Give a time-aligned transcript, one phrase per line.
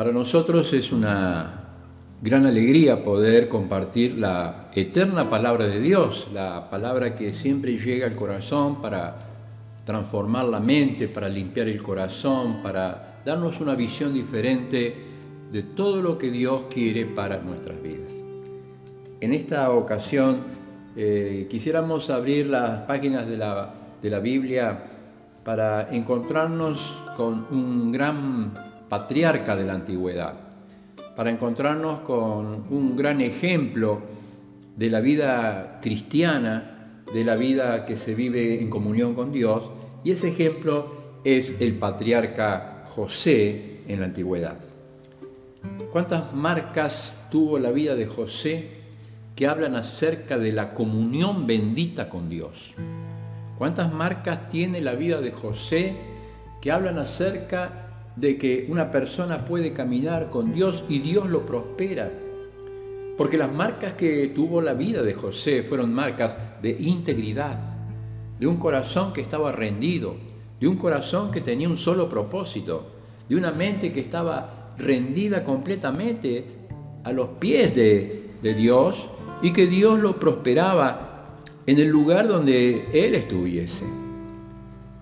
[0.00, 1.60] Para nosotros es una
[2.22, 8.16] gran alegría poder compartir la eterna palabra de Dios, la palabra que siempre llega al
[8.16, 9.18] corazón para
[9.84, 14.96] transformar la mente, para limpiar el corazón, para darnos una visión diferente
[15.52, 18.10] de todo lo que Dios quiere para nuestras vidas.
[19.20, 20.44] En esta ocasión
[20.96, 24.82] eh, quisiéramos abrir las páginas de la, de la Biblia
[25.44, 28.54] para encontrarnos con un gran
[28.90, 30.34] patriarca de la antigüedad,
[31.16, 34.02] para encontrarnos con un gran ejemplo
[34.76, 39.70] de la vida cristiana, de la vida que se vive en comunión con Dios,
[40.02, 40.92] y ese ejemplo
[41.24, 44.58] es el patriarca José en la antigüedad.
[45.92, 48.70] ¿Cuántas marcas tuvo la vida de José
[49.36, 52.74] que hablan acerca de la comunión bendita con Dios?
[53.56, 55.96] ¿Cuántas marcas tiene la vida de José
[56.60, 62.10] que hablan acerca de que una persona puede caminar con Dios y Dios lo prospera.
[63.16, 67.58] Porque las marcas que tuvo la vida de José fueron marcas de integridad,
[68.38, 70.16] de un corazón que estaba rendido,
[70.58, 72.86] de un corazón que tenía un solo propósito,
[73.28, 76.44] de una mente que estaba rendida completamente
[77.04, 79.08] a los pies de, Dios
[79.42, 81.26] y que Dios lo prosperaba
[81.66, 83.84] en el lugar donde Él estuviese.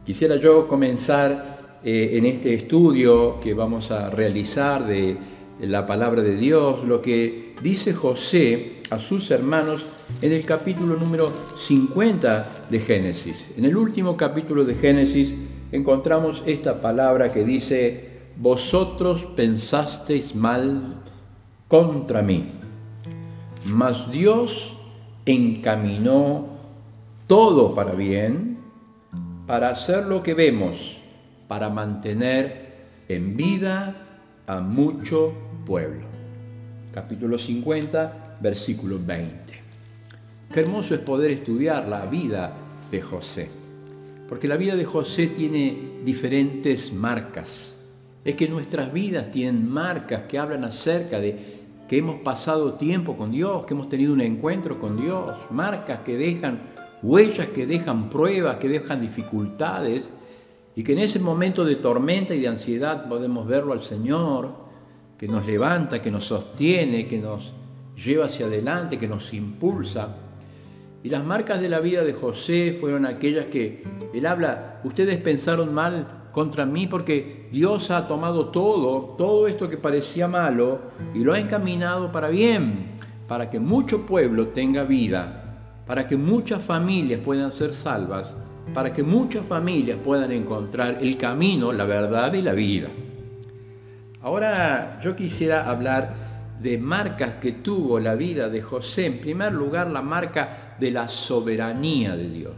[0.04, 1.57] Quisiera yo comenzar
[1.90, 5.16] eh, en este estudio que vamos a realizar de
[5.58, 9.86] la palabra de Dios, lo que dice José a sus hermanos
[10.20, 13.50] en el capítulo número 50 de Génesis.
[13.56, 15.34] En el último capítulo de Génesis
[15.72, 21.02] encontramos esta palabra que dice, vosotros pensasteis mal
[21.68, 22.44] contra mí,
[23.64, 24.76] mas Dios
[25.24, 26.48] encaminó
[27.26, 28.58] todo para bien,
[29.46, 30.97] para hacer lo que vemos
[31.48, 32.68] para mantener
[33.08, 33.96] en vida
[34.46, 35.32] a mucho
[35.66, 36.06] pueblo.
[36.92, 39.54] Capítulo 50, versículo 20.
[40.52, 42.52] Qué hermoso es poder estudiar la vida
[42.90, 43.48] de José,
[44.28, 47.74] porque la vida de José tiene diferentes marcas.
[48.24, 51.58] Es que nuestras vidas tienen marcas que hablan acerca de
[51.88, 56.18] que hemos pasado tiempo con Dios, que hemos tenido un encuentro con Dios, marcas que
[56.18, 56.60] dejan
[57.02, 60.04] huellas, que dejan pruebas, que dejan dificultades,
[60.78, 64.52] y que en ese momento de tormenta y de ansiedad podemos verlo al Señor,
[65.18, 67.52] que nos levanta, que nos sostiene, que nos
[67.96, 70.14] lleva hacia adelante, que nos impulsa.
[71.02, 73.82] Y las marcas de la vida de José fueron aquellas que
[74.14, 79.78] él habla, ustedes pensaron mal contra mí porque Dios ha tomado todo, todo esto que
[79.78, 80.78] parecía malo
[81.12, 82.92] y lo ha encaminado para bien,
[83.26, 88.32] para que mucho pueblo tenga vida, para que muchas familias puedan ser salvas
[88.74, 92.88] para que muchas familias puedan encontrar el camino, la verdad y la vida.
[94.22, 96.14] Ahora yo quisiera hablar
[96.60, 99.06] de marcas que tuvo la vida de José.
[99.06, 102.54] En primer lugar, la marca de la soberanía de Dios.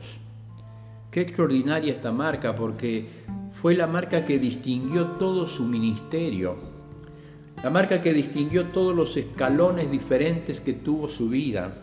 [1.10, 3.06] Qué extraordinaria esta marca porque
[3.53, 6.56] fue la marca que distinguió todo su ministerio,
[7.62, 11.75] la marca que distinguió todos los escalones diferentes que tuvo su vida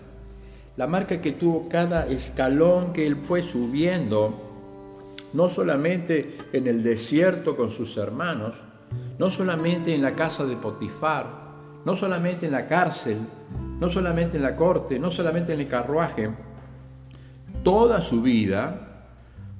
[0.77, 4.33] la marca que tuvo cada escalón que él fue subiendo,
[5.33, 8.53] no solamente en el desierto con sus hermanos,
[9.17, 11.47] no solamente en la casa de Potifar,
[11.83, 13.17] no solamente en la cárcel,
[13.79, 16.29] no solamente en la corte, no solamente en el carruaje,
[17.63, 19.07] toda su vida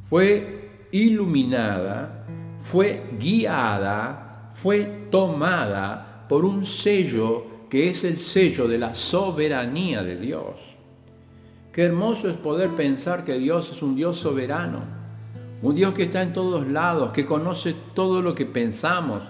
[0.10, 2.26] fue iluminada,
[2.62, 10.16] fue guiada, fue tomada por un sello que es el sello de la soberanía de
[10.18, 10.77] Dios.
[11.78, 14.80] Qué hermoso es poder pensar que Dios es un Dios soberano,
[15.62, 19.22] un Dios que está en todos lados, que conoce todo lo que pensamos,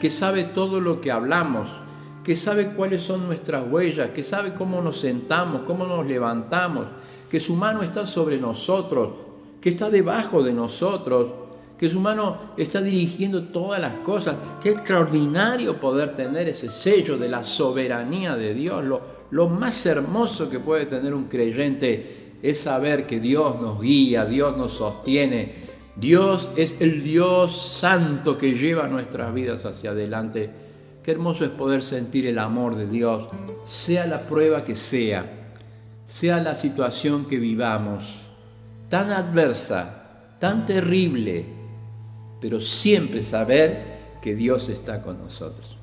[0.00, 1.68] que sabe todo lo que hablamos,
[2.24, 6.86] que sabe cuáles son nuestras huellas, que sabe cómo nos sentamos, cómo nos levantamos,
[7.30, 9.10] que su mano está sobre nosotros,
[9.60, 11.28] que está debajo de nosotros,
[11.78, 14.34] que su mano está dirigiendo todas las cosas.
[14.60, 18.84] Qué extraordinario poder tener ese sello de la soberanía de Dios.
[18.84, 24.26] Lo, lo más hermoso que puede tener un creyente es saber que Dios nos guía,
[24.26, 25.52] Dios nos sostiene.
[25.96, 30.50] Dios es el Dios santo que lleva nuestras vidas hacia adelante.
[31.02, 33.28] Qué hermoso es poder sentir el amor de Dios,
[33.66, 35.24] sea la prueba que sea,
[36.04, 38.04] sea la situación que vivamos,
[38.90, 41.46] tan adversa, tan terrible,
[42.38, 45.81] pero siempre saber que Dios está con nosotros.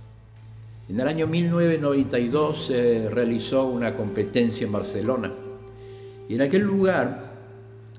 [0.90, 5.32] En el año 1992 se realizó una competencia en Barcelona
[6.28, 7.30] y en aquel lugar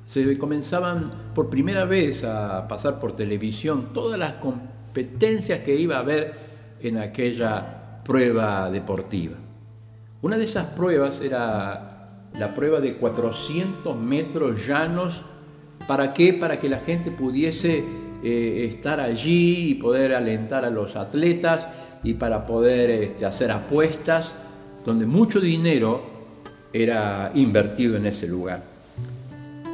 [0.09, 6.01] se comenzaban por primera vez a pasar por televisión todas las competencias que iba a
[6.01, 6.35] haber
[6.81, 9.37] en aquella prueba deportiva.
[10.21, 15.23] Una de esas pruebas era la prueba de 400 metros llanos.
[15.87, 16.33] ¿Para qué?
[16.33, 17.85] Para que la gente pudiese
[18.23, 21.67] eh, estar allí y poder alentar a los atletas
[22.03, 24.33] y para poder este, hacer apuestas,
[24.85, 26.03] donde mucho dinero
[26.73, 28.63] era invertido en ese lugar.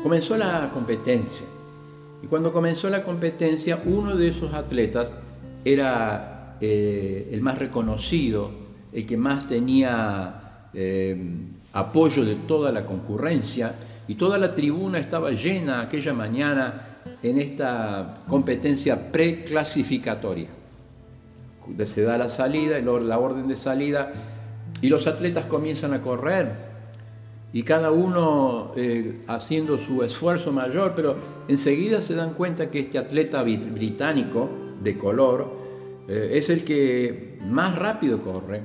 [0.03, 1.47] Comenzó la competencia
[2.23, 5.09] y cuando comenzó la competencia uno de esos atletas
[5.65, 8.51] era eh, el más reconocido,
[8.93, 11.17] el que más tenía eh,
[11.73, 13.75] apoyo de toda la concurrencia
[14.09, 16.96] y toda la tribuna estaba llena aquella mañana
[17.29, 20.49] en esta competencia preclasificatoria.
[21.87, 24.13] Se da la salida, la orden de salida,
[24.81, 26.53] y los atletas comienzan a correr,
[27.53, 31.17] y cada uno eh, haciendo su esfuerzo mayor, pero
[31.49, 34.51] enseguida se dan cuenta que este atleta británico
[34.83, 35.51] de color
[36.09, 38.63] eh, es el que más rápido corre,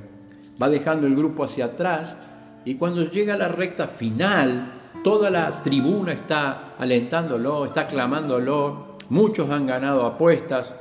[0.62, 2.16] va dejando el grupo hacia atrás,
[2.64, 9.50] y cuando llega a la recta final, toda la tribuna está alentándolo, está clamándolo, muchos
[9.50, 10.72] han ganado apuestas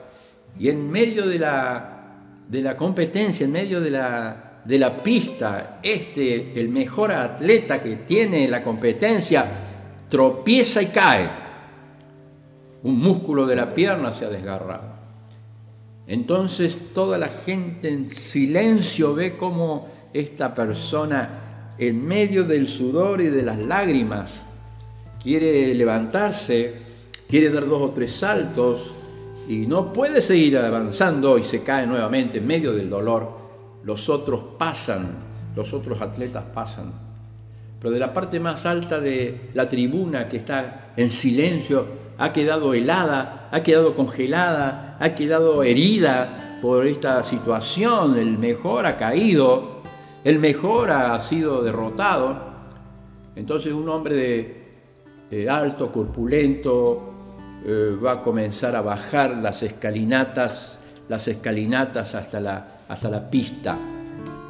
[0.57, 5.79] y en medio de la, de la competencia, en medio de la, de la pista,
[5.81, 9.45] este, el mejor atleta que tiene la competencia,
[10.09, 11.29] tropieza y cae.
[12.83, 14.91] Un músculo de la pierna se ha desgarrado.
[16.07, 21.40] Entonces toda la gente en silencio ve cómo esta persona
[21.81, 24.43] en medio del sudor y de las lágrimas,
[25.19, 26.75] quiere levantarse,
[27.27, 28.91] quiere dar dos o tres saltos
[29.47, 33.31] y no puede seguir avanzando y se cae nuevamente en medio del dolor.
[33.83, 35.09] Los otros pasan,
[35.55, 36.93] los otros atletas pasan.
[37.79, 41.87] Pero de la parte más alta de la tribuna que está en silencio,
[42.19, 48.19] ha quedado helada, ha quedado congelada, ha quedado herida por esta situación.
[48.19, 49.70] El mejor ha caído
[50.23, 52.51] el mejor ha sido derrotado.
[53.35, 54.61] Entonces un hombre
[55.29, 57.13] de, alto, corpulento,
[57.65, 60.77] eh, va a comenzar a bajar las escalinatas,
[61.07, 63.77] las escalinatas hasta la, hasta la pista.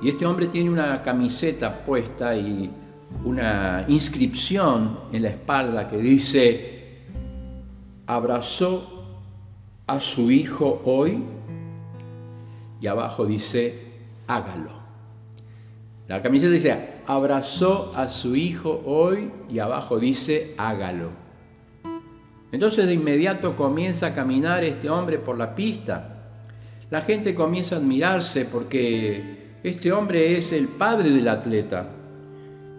[0.02, 2.70] Y este hombre tiene una camiseta puesta y
[3.24, 6.82] una inscripción en la espalda que dice,
[8.08, 9.20] abrazó
[9.86, 11.24] a su hijo hoy
[12.80, 13.92] y abajo dice,
[14.28, 14.81] hágalo.
[16.12, 16.78] La camiseta dice,
[17.08, 21.08] abrazó a su hijo hoy y abajo dice, hágalo.
[22.52, 26.34] Entonces de inmediato comienza a caminar este hombre por la pista.
[26.90, 31.88] La gente comienza a admirarse porque este hombre es el padre del atleta.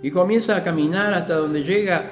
[0.03, 2.11] Y comienza a caminar hasta donde llega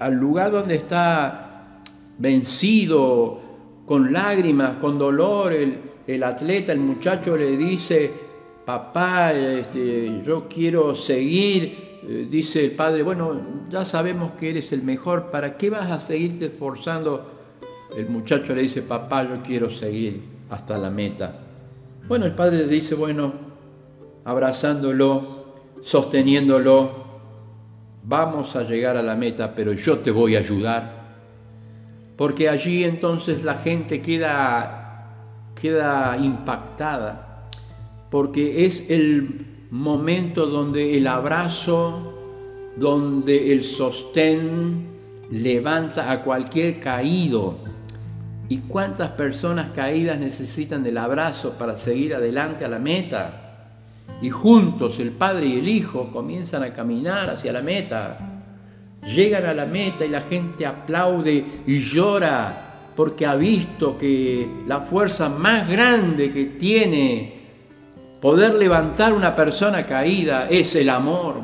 [0.00, 1.78] al lugar donde está
[2.18, 3.40] vencido,
[3.86, 5.52] con lágrimas, con dolor.
[5.52, 5.78] El,
[6.08, 8.31] el atleta, el muchacho le dice,
[8.64, 14.82] papá, este, yo quiero seguir, eh, dice el padre, bueno, ya sabemos que eres el
[14.82, 17.30] mejor, ¿para qué vas a seguirte esforzando?
[17.96, 21.40] El muchacho le dice, papá, yo quiero seguir hasta la meta.
[22.08, 23.32] Bueno, el padre le dice, bueno,
[24.24, 25.44] abrazándolo,
[25.82, 27.02] sosteniéndolo,
[28.04, 31.02] vamos a llegar a la meta, pero yo te voy a ayudar.
[32.16, 35.14] Porque allí entonces la gente queda,
[35.60, 37.31] queda impactada
[38.12, 42.12] porque es el momento donde el abrazo,
[42.76, 44.86] donde el sostén
[45.30, 47.56] levanta a cualquier caído.
[48.50, 53.78] ¿Y cuántas personas caídas necesitan del abrazo para seguir adelante a la meta?
[54.20, 58.18] Y juntos el Padre y el Hijo comienzan a caminar hacia la meta.
[59.06, 64.80] Llegan a la meta y la gente aplaude y llora porque ha visto que la
[64.80, 67.41] fuerza más grande que tiene
[68.22, 71.40] Poder levantar una persona caída es el amor.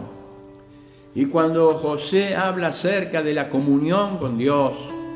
[1.13, 4.75] Y cuando José habla acerca de la comunión con Dios,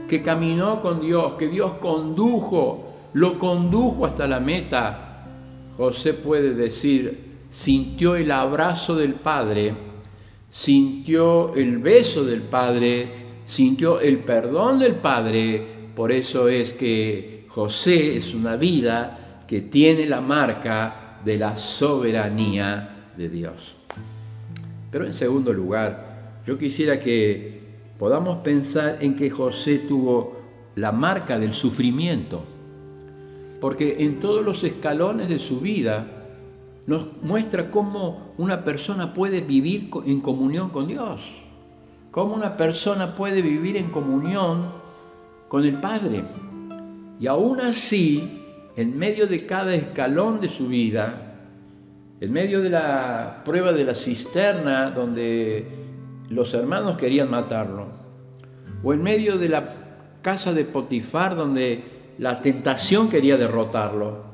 [0.09, 5.25] que caminó con Dios, que Dios condujo, lo condujo hasta la meta,
[5.76, 9.73] José puede decir, sintió el abrazo del Padre,
[10.50, 13.09] sintió el beso del Padre,
[13.47, 15.64] sintió el perdón del Padre.
[15.95, 23.10] Por eso es que José es una vida que tiene la marca de la soberanía
[23.16, 23.74] de Dios.
[24.90, 27.60] Pero en segundo lugar, yo quisiera que
[27.98, 30.36] podamos pensar en que José tuvo
[30.74, 32.42] la marca del sufrimiento,
[33.60, 36.06] porque en todos los escalones de su vida
[36.86, 41.20] nos muestra cómo una persona puede vivir en comunión con Dios,
[42.10, 44.66] cómo una persona puede vivir en comunión
[45.48, 46.24] con el Padre.
[47.20, 48.41] Y aún así,
[48.76, 51.36] en medio de cada escalón de su vida,
[52.20, 55.66] en medio de la prueba de la cisterna donde
[56.28, 57.88] los hermanos querían matarlo,
[58.82, 59.64] o en medio de la
[60.22, 61.82] casa de Potifar donde
[62.18, 64.32] la tentación quería derrotarlo,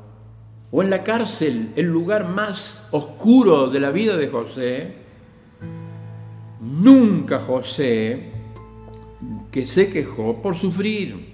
[0.71, 4.92] o en la cárcel, el lugar más oscuro de la vida de José,
[6.61, 8.33] nunca José
[9.50, 11.28] que se quejó por sufrir,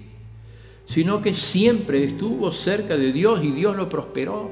[0.87, 4.49] sino que siempre estuvo cerca de Dios y Dios lo prosperó.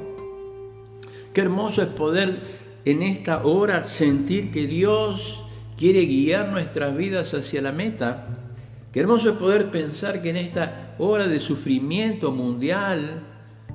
[1.34, 2.40] Qué hermoso es poder
[2.86, 5.44] en esta hora sentir que Dios
[5.78, 8.28] quiere guiar nuestras vidas hacia la meta.
[8.92, 13.22] Qué hermoso es poder pensar que en esta hora de sufrimiento mundial,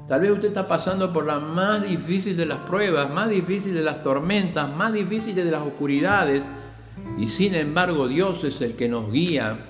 [0.07, 3.83] tal vez usted está pasando por la más difícil de las pruebas, más difícil de
[3.83, 6.43] las tormentas, más difícil de las oscuridades,
[7.19, 9.68] y sin embargo Dios es el que nos guía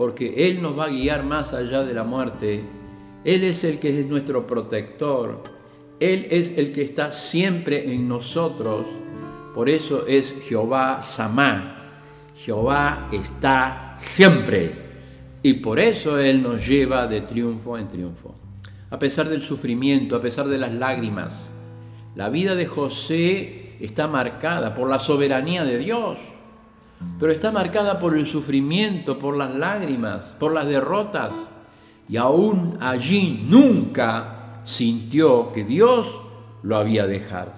[0.00, 2.64] porque Él nos va a guiar más allá de la muerte.
[3.22, 5.42] Él es el que es nuestro protector.
[6.00, 8.86] Él es el que está siempre en nosotros.
[9.54, 12.00] Por eso es Jehová Samá.
[12.34, 14.72] Jehová está siempre.
[15.42, 18.34] Y por eso Él nos lleva de triunfo en triunfo.
[18.88, 21.50] A pesar del sufrimiento, a pesar de las lágrimas,
[22.14, 26.16] la vida de José está marcada por la soberanía de Dios
[27.18, 31.32] pero está marcada por el sufrimiento, por las lágrimas, por las derrotas.
[32.08, 36.06] Y aún allí nunca sintió que Dios
[36.62, 37.52] lo había dejado.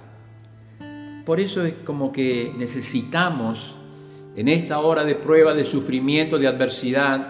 [1.24, 3.74] Por eso es como que necesitamos,
[4.34, 7.28] en esta hora de prueba, de sufrimiento, de adversidad,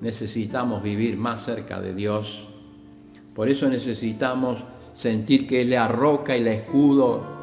[0.00, 2.46] necesitamos vivir más cerca de Dios.
[3.34, 4.62] Por eso necesitamos
[4.92, 7.35] sentir que Él es la roca y el escudo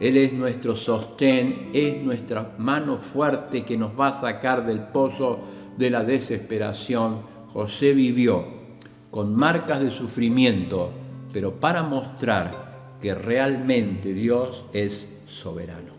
[0.00, 5.40] él es nuestro sostén, es nuestra mano fuerte que nos va a sacar del pozo
[5.76, 7.20] de la desesperación.
[7.52, 8.44] José vivió
[9.10, 10.90] con marcas de sufrimiento,
[11.32, 15.92] pero para mostrar que realmente Dios es soberano.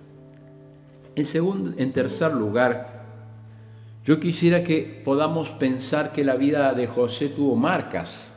[1.16, 3.04] En, segundo, en tercer lugar,
[4.04, 8.32] yo quisiera que podamos pensar que la vida de José tuvo marcas.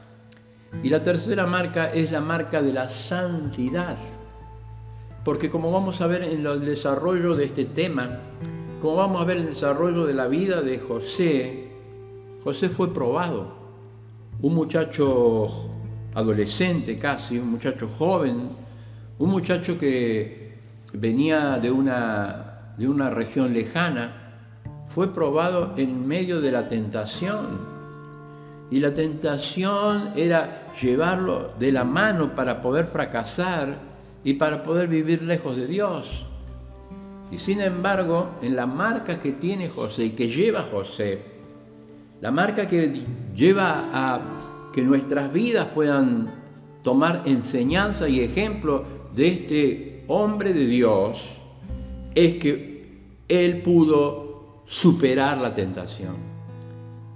[0.83, 3.97] Y la tercera marca es la marca de la santidad
[5.27, 8.21] porque como vamos a ver en el desarrollo de este tema,
[8.81, 11.67] como vamos a ver en el desarrollo de la vida de José,
[12.45, 13.53] José fue probado.
[14.41, 15.49] Un muchacho
[16.15, 18.51] adolescente casi, un muchacho joven,
[19.19, 20.61] un muchacho que
[20.93, 24.13] venía de una, de una región lejana,
[24.95, 27.59] fue probado en medio de la tentación.
[28.71, 33.86] Y la tentación era llevarlo de la mano para poder fracasar
[34.27, 36.27] y para poder vivir lejos de Dios.
[37.31, 41.21] Y sin embargo, en la marca que tiene José y que lleva José,
[42.21, 43.03] la marca que
[43.37, 44.21] lleva a
[44.75, 46.29] que nuestras vidas puedan
[46.83, 48.83] tomar enseñanza y ejemplo
[49.15, 51.29] de este hombre de Dios,
[52.13, 52.97] es que
[53.29, 56.17] él pudo superar la tentación.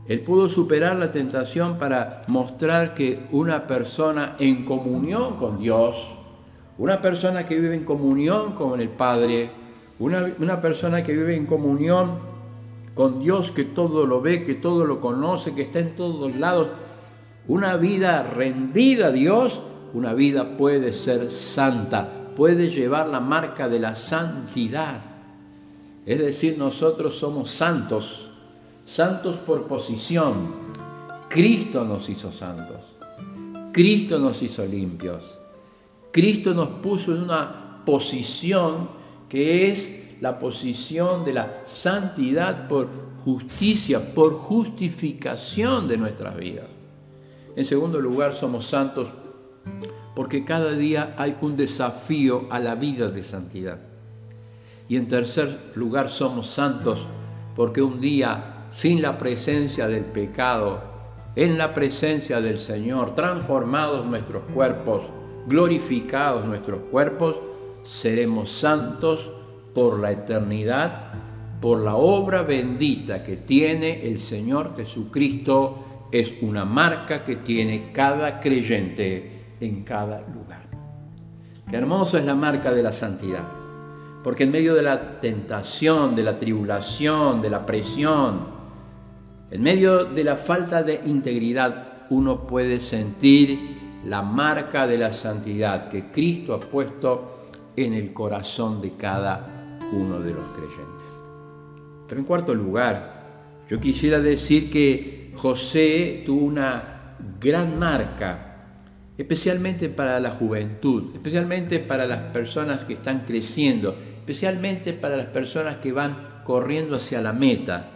[0.06, 6.19] Él pudo superar la tentación para mostrar que una persona en comunión con Dios,
[6.80, 9.50] una persona que vive en comunión con el Padre,
[9.98, 12.12] una, persona que vive en comunión
[12.94, 16.68] con Dios que todo lo ve, que todo lo conoce, que está en todos lados,
[17.48, 19.60] una vida rendida a Dios,
[19.92, 25.02] una vida puede ser santa, puede llevar la marca de la santidad.
[26.06, 28.30] Es decir, nosotros somos santos,
[28.86, 30.54] santos por posición.
[31.28, 32.80] Cristo nos hizo santos,
[33.70, 35.39] Cristo nos hizo limpios.
[36.12, 38.88] Cristo nos puso en una posición
[39.28, 42.88] que es la posición de la santidad por
[43.24, 46.66] justicia, por justificación de nuestras vidas.
[47.56, 49.08] En segundo lugar, somos santos
[50.14, 53.78] porque cada día hay un desafío a la vida de santidad.
[54.88, 56.98] Y en tercer lugar, somos santos
[57.54, 60.82] porque un día, sin la presencia del pecado,
[61.36, 65.02] en la presencia del Señor, transformados nuestros cuerpos,
[65.46, 67.36] glorificados nuestros cuerpos,
[67.84, 69.30] seremos santos
[69.74, 71.12] por la eternidad,
[71.60, 78.40] por la obra bendita que tiene el Señor Jesucristo, es una marca que tiene cada
[78.40, 80.68] creyente en cada lugar.
[81.68, 83.44] Qué hermoso es la marca de la santidad,
[84.24, 88.60] porque en medio de la tentación, de la tribulación, de la presión,
[89.50, 95.88] en medio de la falta de integridad, uno puede sentir la marca de la santidad
[95.88, 101.06] que Cristo ha puesto en el corazón de cada uno de los creyentes.
[102.08, 103.20] Pero en cuarto lugar,
[103.68, 108.50] yo quisiera decir que José tuvo una gran marca
[109.20, 115.76] especialmente para la juventud, especialmente para las personas que están creciendo, especialmente para las personas
[115.76, 117.90] que van corriendo hacia la meta.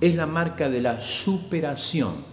[0.00, 2.24] Es la marca de la superación.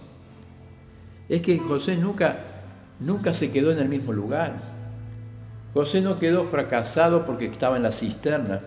[1.28, 2.51] Es que José nunca,
[3.00, 4.54] nunca se quedó en el mismo lugar.
[5.74, 8.60] José no quedó fracasado porque estaba en la cisterna.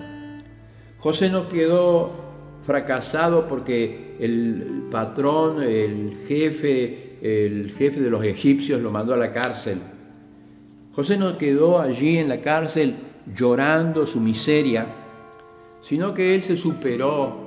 [0.98, 2.12] José no quedó
[2.66, 9.32] fracasado porque el patrón, el jefe, el jefe de los egipcios lo mandó a la
[9.32, 9.80] cárcel.
[10.94, 12.96] José no quedó allí en la cárcel
[13.36, 14.88] llorando su miseria,
[15.82, 17.45] sino que él se superó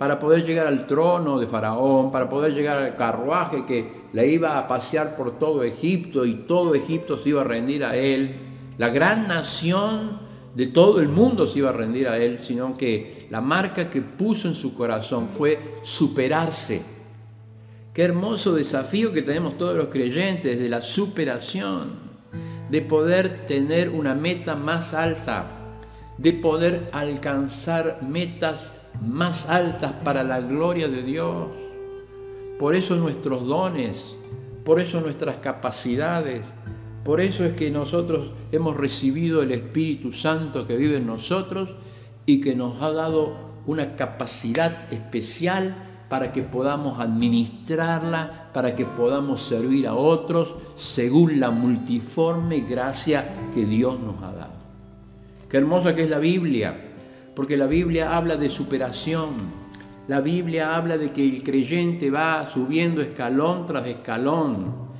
[0.00, 4.56] para poder llegar al trono de Faraón, para poder llegar al carruaje que le iba
[4.56, 8.34] a pasear por todo Egipto y todo Egipto se iba a rendir a él.
[8.78, 10.18] La gran nación
[10.54, 14.00] de todo el mundo se iba a rendir a él, sino que la marca que
[14.00, 16.80] puso en su corazón fue superarse.
[17.92, 21.92] Qué hermoso desafío que tenemos todos los creyentes de la superación,
[22.70, 25.44] de poder tener una meta más alta,
[26.16, 31.48] de poder alcanzar metas más altas para la gloria de Dios.
[32.58, 34.14] Por eso nuestros dones,
[34.64, 36.44] por eso nuestras capacidades,
[37.04, 41.70] por eso es que nosotros hemos recibido el Espíritu Santo que vive en nosotros
[42.26, 45.74] y que nos ha dado una capacidad especial
[46.10, 53.64] para que podamos administrarla, para que podamos servir a otros según la multiforme gracia que
[53.64, 54.60] Dios nos ha dado.
[55.48, 56.89] Qué hermosa que es la Biblia,
[57.34, 59.60] porque la Biblia habla de superación,
[60.08, 64.90] la Biblia habla de que el creyente va subiendo escalón tras escalón,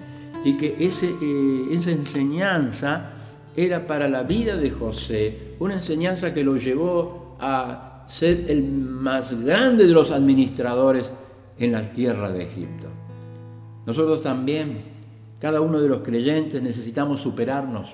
[0.45, 3.11] y que eh, esa enseñanza
[3.55, 9.33] era para la vida de José, una enseñanza que lo llevó a ser el más
[9.43, 11.11] grande de los administradores
[11.59, 12.89] en la tierra de Egipto.
[13.87, 14.83] Nosotros también,
[15.39, 17.91] cada uno de los creyentes, necesitamos superarnos,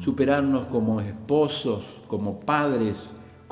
[0.00, 2.96] superarnos como esposos, como padres,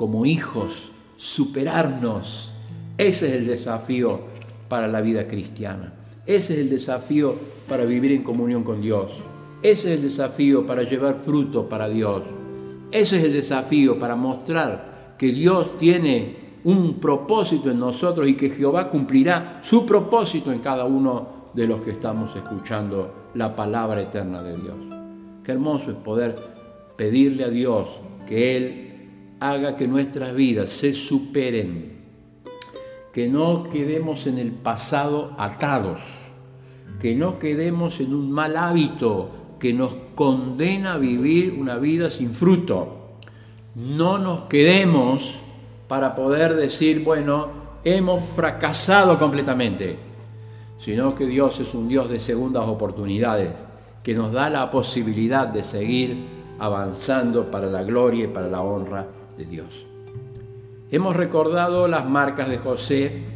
[0.01, 2.51] como hijos, superarnos.
[2.97, 4.21] Ese es el desafío
[4.67, 5.93] para la vida cristiana.
[6.25, 7.35] Ese es el desafío
[7.69, 9.11] para vivir en comunión con Dios.
[9.61, 12.23] Ese es el desafío para llevar fruto para Dios.
[12.91, 16.35] Ese es el desafío para mostrar que Dios tiene
[16.65, 21.83] un propósito en nosotros y que Jehová cumplirá su propósito en cada uno de los
[21.83, 24.77] que estamos escuchando la palabra eterna de Dios.
[25.45, 26.37] Qué hermoso es poder
[26.97, 27.87] pedirle a Dios
[28.27, 28.90] que Él
[29.41, 31.99] haga que nuestras vidas se superen,
[33.13, 36.21] que no quedemos en el pasado atados
[37.01, 42.33] que no quedemos en un mal hábito que nos condena a vivir una vida sin
[42.33, 43.17] fruto.
[43.75, 45.39] No nos quedemos
[45.89, 47.49] para poder decir, bueno,
[47.85, 49.99] hemos fracasado completamente,
[50.79, 53.55] sino que Dios es un Dios de segundas oportunidades,
[54.03, 56.17] que nos da la posibilidad de seguir
[56.59, 59.07] avanzando para la gloria y para la honra
[59.45, 59.87] Dios.
[60.91, 63.31] Hemos recordado las marcas de José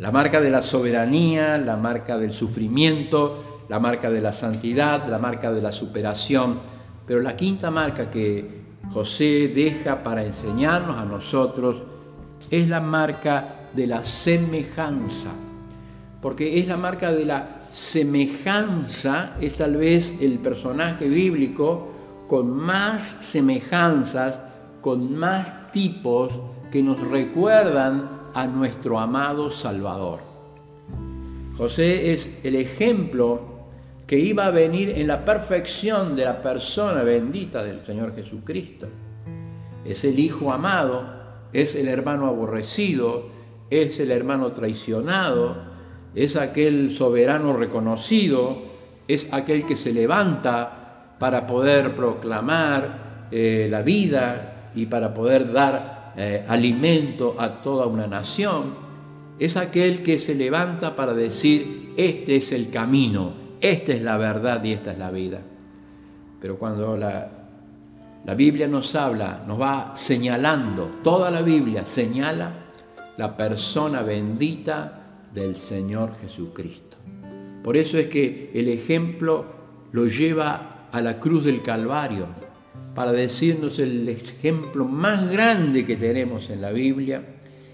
[0.00, 5.18] la marca de la soberanía, la marca del sufrimiento, la marca de la santidad, la
[5.18, 6.58] marca de la superación.
[7.06, 8.62] Pero la quinta marca que
[8.94, 11.82] José deja para enseñarnos a nosotros
[12.50, 15.32] es la marca de la semejanza.
[16.22, 21.92] Porque es la marca de la semejanza, es tal vez el personaje bíblico
[22.26, 24.40] con más semejanzas,
[24.80, 26.40] con más tipos
[26.70, 30.20] que nos recuerdan a nuestro amado Salvador.
[31.56, 33.50] José es el ejemplo
[34.06, 38.88] que iba a venir en la perfección de la persona bendita del Señor Jesucristo.
[39.84, 41.04] Es el Hijo amado,
[41.52, 43.28] es el hermano aborrecido,
[43.70, 45.56] es el hermano traicionado,
[46.14, 48.62] es aquel soberano reconocido,
[49.06, 56.12] es aquel que se levanta para poder proclamar eh, la vida y para poder dar
[56.16, 58.74] eh, alimento a toda una nación,
[59.38, 64.62] es aquel que se levanta para decir, este es el camino, esta es la verdad
[64.64, 65.40] y esta es la vida.
[66.40, 67.28] Pero cuando la,
[68.24, 72.52] la Biblia nos habla, nos va señalando, toda la Biblia señala
[73.16, 75.00] la persona bendita
[75.32, 76.96] del Señor Jesucristo.
[77.62, 79.44] Por eso es que el ejemplo
[79.92, 82.26] lo lleva a la cruz del Calvario,
[83.00, 87.22] para decirnos el ejemplo más grande que tenemos en la Biblia,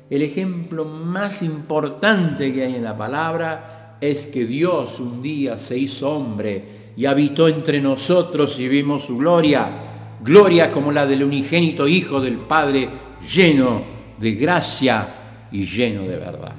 [0.09, 5.77] el ejemplo más importante que hay en la palabra es que Dios un día se
[5.77, 9.69] hizo hombre y habitó entre nosotros y vimos su gloria,
[10.23, 12.89] gloria como la del unigénito Hijo del Padre,
[13.35, 13.83] lleno
[14.21, 16.55] de gracia y lleno de verdad.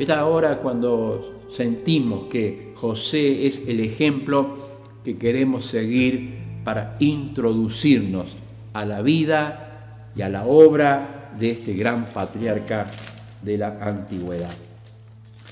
[0.00, 4.56] Es ahora cuando sentimos que José es el ejemplo
[5.04, 8.26] que queremos seguir para introducirnos
[8.72, 12.88] a la vida y a la obra de este gran patriarca
[13.40, 14.50] de la antigüedad.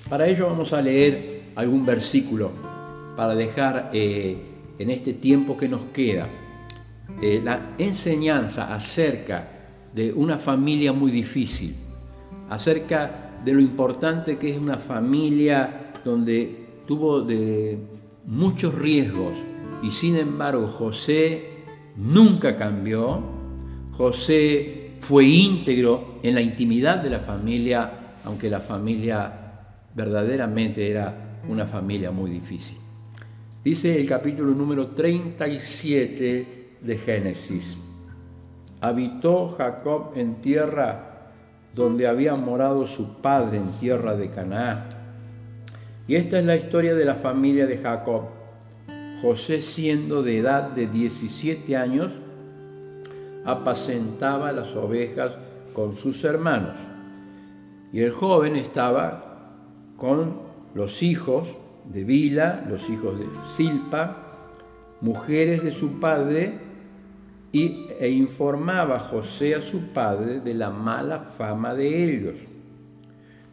[0.09, 2.51] Para ello vamos a leer algún versículo
[3.17, 4.37] para dejar eh,
[4.77, 6.27] en este tiempo que nos queda
[7.23, 9.49] eh, la enseñanza acerca
[9.95, 11.77] de una familia muy difícil,
[12.51, 17.79] acerca de lo importante que es una familia donde tuvo de
[18.27, 19.54] muchos riesgos
[19.85, 21.45] y sin embargo José
[21.97, 23.21] nunca cambió,
[23.93, 29.31] José fue íntegro en la intimidad de la familia, aunque la familia
[29.95, 32.79] verdaderamente era una familia muy difícil.
[33.63, 37.77] Dice el capítulo número 37 de Génesis.
[38.81, 41.31] Habitó Jacob en tierra
[41.75, 44.85] donde había morado su padre en tierra de Canaán.
[46.09, 48.44] Y esta es la historia de la familia de Jacob.
[49.21, 52.11] José siendo de edad de 17 años,
[53.45, 55.33] apacentaba las ovejas
[55.73, 56.75] con sus hermanos.
[57.93, 59.53] Y el joven estaba
[59.97, 60.41] con
[60.75, 61.49] los hijos
[61.93, 64.17] de Vila, los hijos de Silpa,
[65.01, 66.59] mujeres de su padre,
[67.53, 72.35] y, e informaba José a su padre de la mala fama de ellos.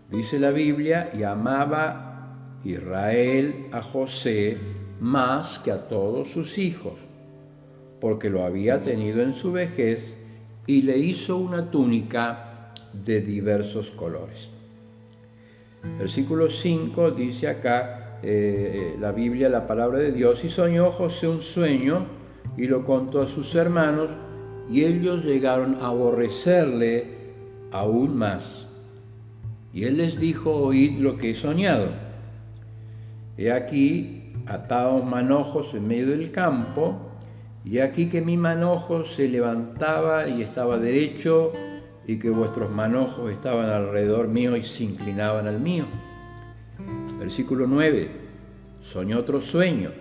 [0.10, 4.58] Dice la Biblia, y amaba Israel a José
[5.02, 6.94] más que a todos sus hijos,
[8.00, 10.14] porque lo había tenido en su vejez
[10.68, 14.50] y le hizo una túnica de diversos colores.
[15.98, 21.42] Versículo 5 dice acá eh, la Biblia, la palabra de Dios, y soñó José un
[21.42, 22.06] sueño,
[22.56, 24.10] y lo contó a sus hermanos
[24.70, 27.08] y ellos llegaron a aborrecerle
[27.72, 28.68] aún más.
[29.74, 31.88] Y él les dijo, oíd lo que he soñado.
[33.38, 36.98] He aquí atados manojos en medio del campo,
[37.64, 41.54] y aquí que mi manojo se levantaba y estaba derecho,
[42.06, 45.86] y que vuestros manojos estaban alrededor mío y se inclinaban al mío.
[47.20, 48.10] Versículo 9.
[48.82, 49.92] Soñó otro sueño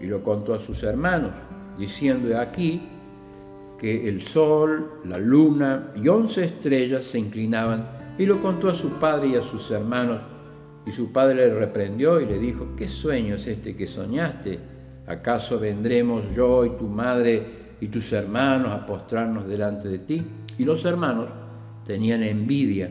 [0.00, 1.32] y lo contó a sus hermanos
[1.76, 2.82] diciendo aquí
[3.78, 8.90] que el sol, la luna y once estrellas se inclinaban y lo contó a su
[9.00, 10.20] padre y a sus hermanos.
[10.86, 14.58] Y su padre le reprendió y le dijo, ¿qué sueño es este que soñaste?
[15.06, 20.24] ¿Acaso vendremos yo y tu madre y tus hermanos a postrarnos delante de ti?
[20.58, 21.28] Y los hermanos
[21.84, 22.90] tenían envidia.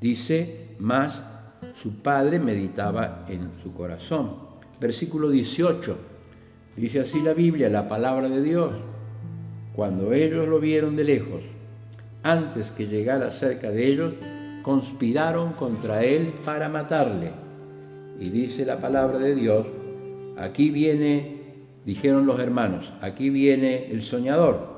[0.00, 1.24] Dice, más
[1.74, 4.36] su padre meditaba en su corazón.
[4.80, 5.96] Versículo 18.
[6.76, 8.74] Dice así la Biblia, la palabra de Dios.
[9.74, 11.42] Cuando ellos lo vieron de lejos,
[12.22, 14.14] antes que llegara cerca de ellos,
[14.64, 17.30] conspiraron contra él para matarle.
[18.18, 19.66] Y dice la palabra de Dios,
[20.38, 21.36] aquí viene,
[21.84, 24.74] dijeron los hermanos, aquí viene el soñador.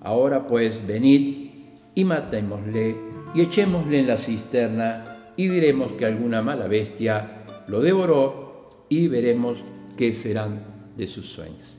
[0.00, 1.50] Ahora pues venid
[1.94, 2.96] y matémosle
[3.32, 5.04] y echémosle en la cisterna
[5.36, 9.58] y diremos que alguna mala bestia lo devoró y veremos
[9.96, 10.64] qué serán
[10.96, 11.78] de sus sueños.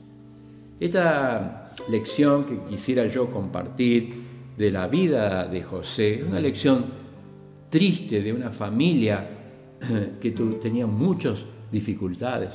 [0.80, 4.24] Esta lección que quisiera yo compartir
[4.56, 7.03] de la vida de José, una lección
[7.74, 9.26] triste de una familia
[10.20, 11.40] que tenía muchas
[11.72, 12.50] dificultades.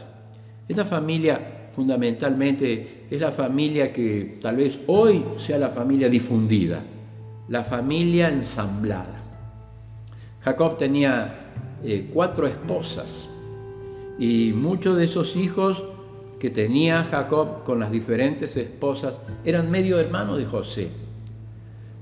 [0.65, 6.81] Esta familia fundamentalmente es la familia que tal vez hoy sea la familia difundida,
[7.49, 9.21] la familia ensamblada.
[10.41, 11.51] Jacob tenía
[11.83, 13.27] eh, cuatro esposas
[14.17, 15.83] y muchos de esos hijos
[16.39, 20.87] que tenía Jacob con las diferentes esposas eran medio hermanos de José.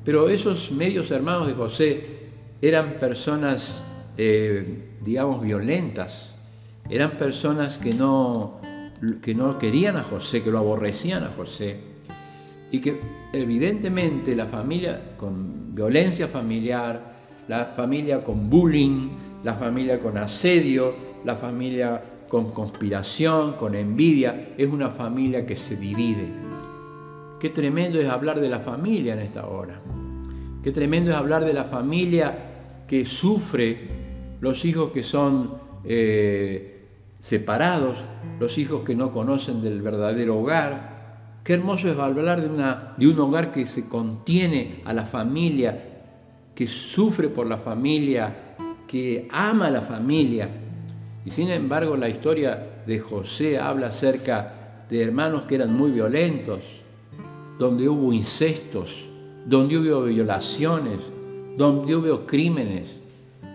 [0.06, 2.17] Pero esos medios hermanos de José
[2.62, 3.84] eran personas,
[4.18, 6.34] eh, digamos, violentas,
[6.90, 8.60] eran personas que no,
[9.22, 11.80] que no querían a José, que lo aborrecían a José,
[12.72, 13.00] y que
[13.34, 17.16] evidentemente la familia con violencia familiar,
[17.48, 19.10] la familia con bullying,
[19.44, 25.78] la familia con asedio, la familia con conspiración, con envidia, es una familia que se
[25.78, 26.28] divide.
[27.40, 29.80] Qué tremendo es hablar de la familia en esta hora.
[30.68, 32.38] Qué tremendo es hablar de la familia
[32.90, 33.88] que sufre,
[34.42, 35.54] los hijos que son
[35.86, 36.90] eh,
[37.22, 37.96] separados,
[38.38, 41.40] los hijos que no conocen del verdadero hogar.
[41.46, 46.02] Qué hermoso es hablar de, una, de un hogar que se contiene a la familia,
[46.54, 48.36] que sufre por la familia,
[48.86, 50.50] que ama a la familia,
[51.24, 56.60] y sin embargo la historia de José habla acerca de hermanos que eran muy violentos,
[57.58, 59.07] donde hubo incestos,
[59.48, 61.00] donde hubo violaciones,
[61.56, 62.96] donde hubo crímenes.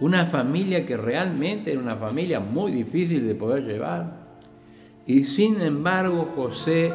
[0.00, 4.36] una familia que realmente era una familia muy difícil de poder llevar.
[5.06, 6.92] Y sin embargo José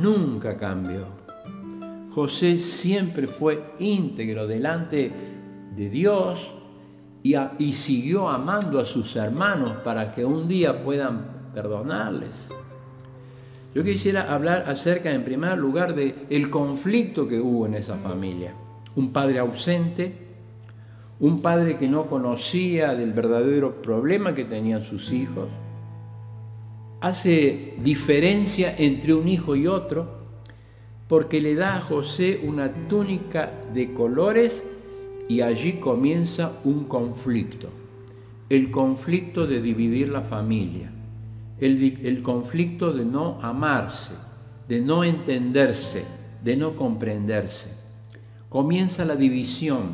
[0.00, 1.04] nunca cambió.
[2.14, 5.12] José siempre fue íntegro delante
[5.76, 6.50] de Dios
[7.22, 12.48] y, y, siguió amando a sus hermanos para que un día puedan perdonarles.
[13.74, 18.54] Yo quisiera hablar acerca, en primer lugar, de el conflicto que hubo en esa familia.
[18.96, 20.12] Un padre ausente,
[21.20, 25.48] un padre que no conocía del verdadero problema que tenían sus hijos,
[27.00, 30.18] hace diferencia entre un hijo y otro
[31.08, 34.62] porque le da a José una túnica de colores
[35.28, 37.68] y allí comienza un conflicto,
[38.50, 40.92] el conflicto de dividir la familia,
[41.60, 44.14] el, conflicto de no amarse,
[44.68, 46.04] de no entenderse,
[46.44, 47.72] de no comprenderse.
[48.48, 49.90] Comienza la división,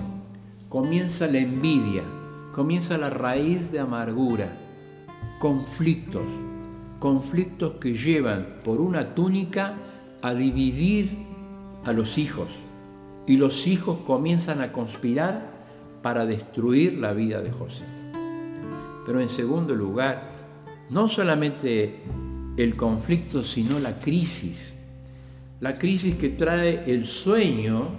[0.68, 2.02] comienza la envidia,
[2.52, 4.48] comienza la raíz de amargura,
[5.38, 6.24] conflictos,
[6.98, 9.74] conflictos que llevan por una túnica
[10.22, 11.10] a dividir
[11.84, 12.48] a los hijos
[13.26, 15.50] y los hijos comienzan a conspirar
[16.02, 17.84] para destruir la vida de José.
[19.06, 20.33] Pero en segundo lugar,
[20.90, 22.02] no solamente
[22.56, 24.72] el conflicto, sino la crisis.
[25.60, 27.90] La crisis que trae el sueño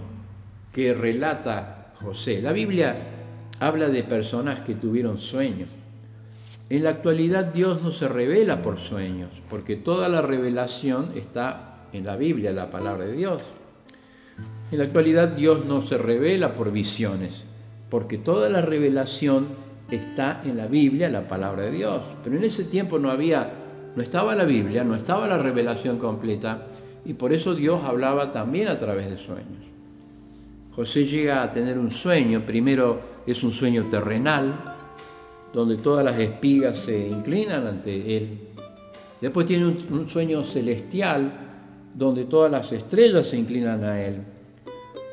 [0.71, 2.41] que relata José.
[2.41, 2.95] La Biblia
[3.59, 5.69] habla de personas que tuvieron sueños.
[6.69, 12.05] En la actualidad Dios no se revela por sueños, porque toda la revelación está en
[12.05, 13.41] la Biblia, la palabra de Dios.
[14.71, 17.43] En la actualidad Dios no se revela por visiones,
[17.89, 19.47] porque toda la revelación
[19.89, 22.01] está en la Biblia, la palabra de Dios.
[22.23, 23.51] Pero en ese tiempo no había,
[23.95, 26.67] no estaba la Biblia, no estaba la revelación completa,
[27.05, 29.63] y por eso Dios hablaba también a través de sueños.
[30.75, 34.53] José llega a tener un sueño, primero es un sueño terrenal,
[35.53, 38.39] donde todas las espigas se inclinan ante él.
[39.21, 41.31] Después tiene un, sueño celestial,
[41.93, 44.21] donde todas las estrellas se inclinan a él.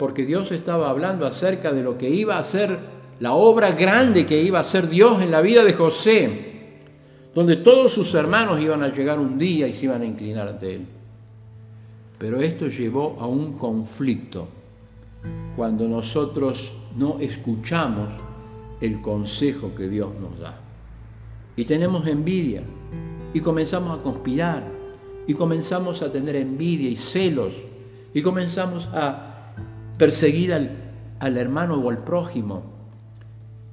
[0.00, 2.76] Porque Dios estaba hablando acerca de lo que iba a ser
[3.22, 6.80] la obra grande que iba a ser Dios en la vida de José,
[7.32, 10.74] donde todos sus hermanos iban a llegar un día y se iban a inclinar ante
[10.74, 10.86] él.
[12.18, 14.48] Pero esto llevó a un conflicto
[15.54, 18.08] cuando nosotros no escuchamos
[18.80, 20.56] el consejo que Dios nos da.
[21.54, 22.64] Y tenemos envidia
[23.32, 24.64] y comenzamos a conspirar
[25.28, 27.52] y comenzamos a tener envidia y celos
[28.12, 29.54] y comenzamos a
[29.96, 30.72] perseguir al,
[31.20, 32.81] al hermano o al prójimo.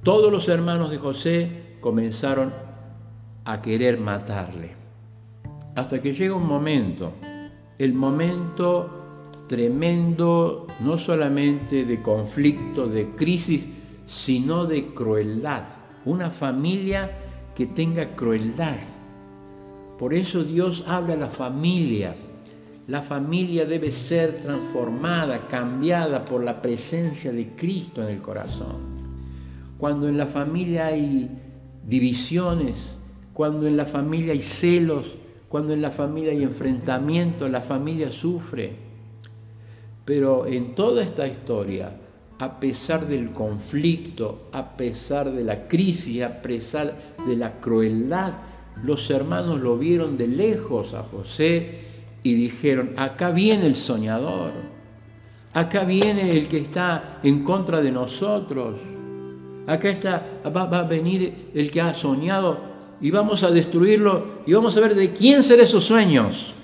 [0.02, 2.54] Todos los hermanos de José comenzaron
[3.44, 4.70] a querer matarle.
[5.74, 7.12] Hasta que llega un momento,
[7.78, 13.68] el momento tremendo, no solamente de conflicto, de crisis,
[14.06, 15.64] sino de crueldad.
[16.06, 17.10] Una familia
[17.54, 18.78] que tenga crueldad.
[19.98, 22.16] Por eso Dios habla a la familia.
[22.86, 28.89] La familia debe ser transformada, cambiada por la presencia de Cristo en el corazón.
[29.80, 31.30] Cuando en la familia hay
[31.86, 32.76] divisiones,
[33.32, 35.14] cuando en la familia hay celos,
[35.48, 38.74] cuando en la familia hay enfrentamiento, la familia sufre.
[40.04, 41.96] Pero en toda esta historia,
[42.38, 46.94] a pesar del conflicto, a pesar de la crisis, a pesar
[47.26, 48.34] de la crueldad,
[48.84, 51.80] los hermanos lo vieron de lejos a José
[52.22, 54.52] y dijeron, acá viene el soñador,
[55.54, 58.78] acá viene el que está en contra de nosotros,
[59.72, 62.58] acá está, va, a venir el que ha soñado
[63.00, 66.54] y vamos a destruirlo y vamos a ver de quién serán esos sueños.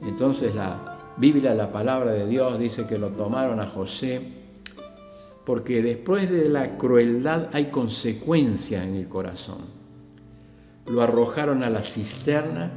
[0.00, 4.22] Entonces la, Biblia, la palabra de Dios dice que lo tomaron a José
[5.44, 9.82] porque después de la crueldad hay consecuencia en el corazón.
[10.86, 12.72] Lo arrojaron a la cisterna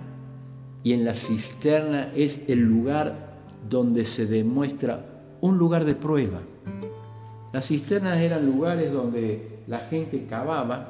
[0.84, 3.36] y en la cisterna es el lugar
[3.70, 5.06] donde se demuestra
[5.42, 6.42] un lugar de prueba.
[7.56, 10.90] Las cisternas eran lugares donde la gente cavaba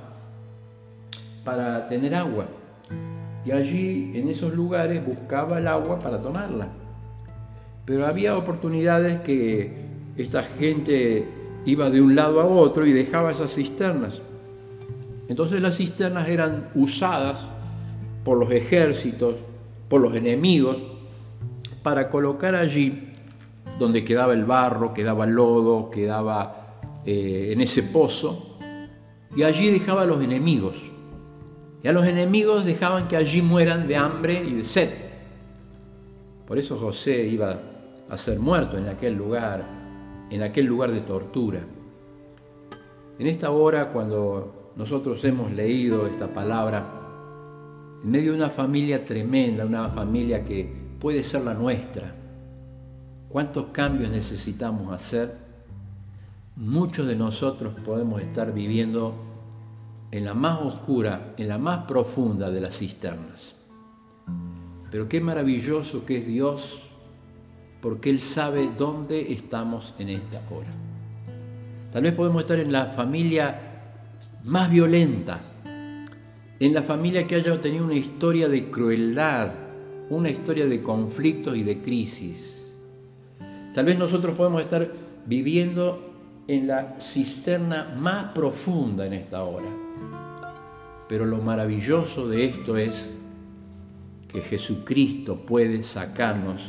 [1.44, 2.48] para tener agua
[3.46, 6.70] y allí en esos lugares buscaba el agua para tomarla.
[7.86, 9.76] Pero había oportunidades que
[10.18, 11.28] esta gente
[11.66, 14.20] iba de un lado a otro y dejaba esas cisternas.
[15.28, 17.46] Entonces las cisternas eran usadas
[18.24, 19.36] por los ejércitos,
[19.88, 20.78] por los enemigos,
[21.84, 23.14] para colocar allí
[23.80, 28.58] donde quedaba el barro, quedaba el lodo, quedaba eh, en ese pozo,
[29.36, 30.76] y allí dejaba a los enemigos.
[31.84, 34.90] Y a los enemigos dejaban que allí mueran de hambre y de sed.
[36.48, 37.60] Por eso José iba
[38.10, 39.64] a ser muerto en aquel lugar,
[40.30, 41.60] en aquel lugar de tortura.
[43.20, 46.86] En esta hora, cuando nosotros hemos leído esta palabra,
[48.04, 52.14] en medio de una familia tremenda, una familia que puede ser la nuestra,
[53.36, 55.36] ¿cuántos cambios necesitamos hacer?
[56.56, 59.14] Muchos de nosotros podemos estar viviendo
[60.10, 63.54] en la más oscura, en la más profunda de las cisternas.
[64.90, 66.80] Pero qué maravilloso que es Dios,
[67.82, 70.72] porque Él sabe dónde estamos en esta hora.
[71.92, 73.60] Tal vez podemos estar en la familia
[74.46, 75.42] más violenta,
[76.58, 79.52] en la familia que haya tenido una historia de crueldad,
[80.10, 82.55] una historia de conflictos y de crisis.
[83.76, 84.90] Tal vez nosotros podemos estar
[85.26, 86.00] viviendo
[86.48, 89.68] en la cisterna más profunda en esta hora.
[91.10, 93.14] Pero lo maravilloso de esto es
[94.30, 96.62] que Jesucristo puede sacarnos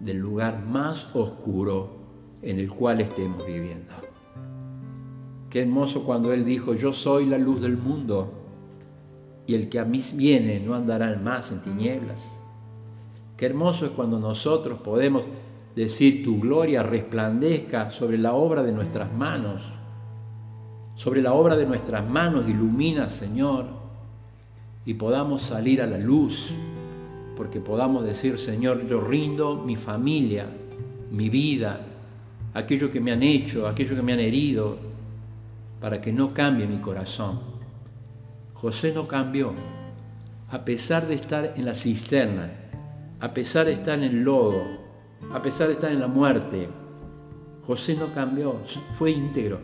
[0.00, 2.00] del lugar más oscuro
[2.42, 3.92] en el cual estemos viviendo.
[5.48, 8.32] Qué hermoso cuando Él dijo, yo soy la luz del mundo
[9.46, 12.36] y el que a mí viene no andará más en tinieblas.
[13.36, 15.22] Qué hermoso es cuando nosotros podemos
[15.74, 19.62] decir tu gloria resplandezca sobre la obra de nuestras manos,
[20.94, 23.66] sobre la obra de nuestras manos ilumina, Señor,
[24.84, 26.50] y podamos salir a la luz,
[27.36, 30.46] porque podamos decir, Señor, yo rindo mi familia,
[31.10, 31.80] mi vida,
[32.52, 34.76] aquello que me han hecho, aquello que me han herido,
[35.80, 37.40] para que no cambie mi corazón.
[38.52, 39.54] José no cambió,
[40.50, 42.52] a pesar de estar en la cisterna,
[43.18, 44.81] a pesar de estar en el lodo,
[45.30, 46.68] a pesar de estar en la muerte.
[47.66, 48.56] José no cambió,
[48.94, 49.60] fue íntegro.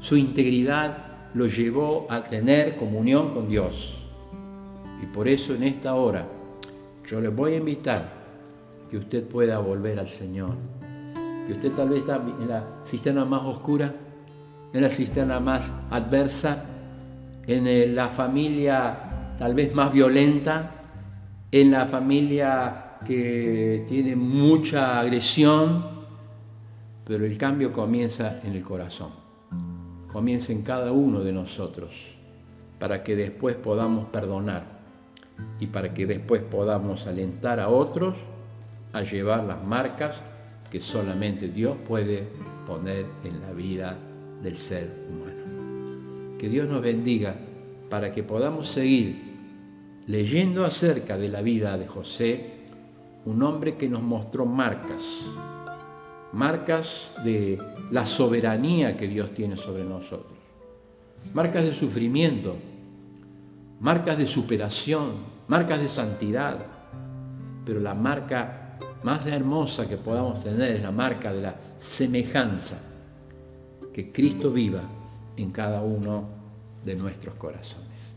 [0.00, 3.98] Su integridad lo llevó a tener comunión con Dios.
[5.02, 6.26] Y por eso en esta hora
[7.06, 8.12] yo le voy a invitar
[8.90, 10.54] que usted pueda volver al Señor.
[11.46, 13.94] Que usted tal vez está en la cisterna más oscura,
[14.72, 16.64] en la cisterna más adversa,
[17.46, 20.72] en la familia tal vez más violenta,
[21.52, 25.84] en la familia que tiene mucha agresión,
[27.04, 29.10] pero el cambio comienza en el corazón,
[30.12, 31.90] comienza en cada uno de nosotros,
[32.78, 34.76] para que después podamos perdonar
[35.60, 38.16] y para que después podamos alentar a otros
[38.92, 40.22] a llevar las marcas
[40.70, 42.24] que solamente Dios puede
[42.66, 43.96] poner en la vida
[44.42, 46.38] del ser humano.
[46.38, 47.34] Que Dios nos bendiga
[47.88, 49.26] para que podamos seguir
[50.06, 52.55] leyendo acerca de la vida de José,
[53.26, 55.22] un hombre que nos mostró marcas,
[56.32, 57.58] marcas de
[57.90, 60.38] la soberanía que Dios tiene sobre nosotros,
[61.34, 62.56] marcas de sufrimiento,
[63.80, 66.58] marcas de superación, marcas de santidad,
[67.64, 72.78] pero la marca más hermosa que podamos tener es la marca de la semejanza
[73.92, 74.82] que Cristo viva
[75.36, 76.28] en cada uno
[76.84, 78.15] de nuestros corazones.